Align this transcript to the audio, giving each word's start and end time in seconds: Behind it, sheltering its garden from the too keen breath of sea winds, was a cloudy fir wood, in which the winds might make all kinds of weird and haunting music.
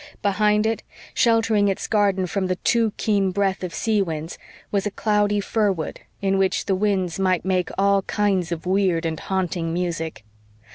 Behind 0.23 0.65
it, 0.65 0.81
sheltering 1.13 1.67
its 1.67 1.85
garden 1.85 2.25
from 2.25 2.47
the 2.47 2.55
too 2.55 2.91
keen 2.97 3.29
breath 3.29 3.63
of 3.63 3.71
sea 3.71 4.01
winds, 4.01 4.39
was 4.71 4.87
a 4.87 4.89
cloudy 4.89 5.39
fir 5.39 5.71
wood, 5.71 5.99
in 6.23 6.39
which 6.39 6.65
the 6.65 6.73
winds 6.73 7.19
might 7.19 7.45
make 7.45 7.69
all 7.77 8.01
kinds 8.01 8.51
of 8.51 8.65
weird 8.65 9.05
and 9.05 9.19
haunting 9.19 9.71
music. 9.71 10.23